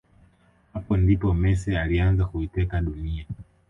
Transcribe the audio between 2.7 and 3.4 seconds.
dunia